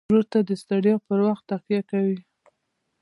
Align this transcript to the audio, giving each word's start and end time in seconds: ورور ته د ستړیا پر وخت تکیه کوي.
ورور 0.09 0.25
ته 0.33 0.39
د 0.47 0.49
ستړیا 0.61 0.95
پر 1.07 1.19
وخت 1.27 1.43
تکیه 1.49 1.81
کوي. 1.91 2.19